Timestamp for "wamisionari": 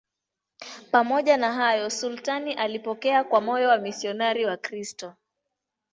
3.69-4.45